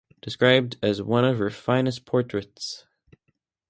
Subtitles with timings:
[0.19, 2.85] Described as "one of her finest portraits".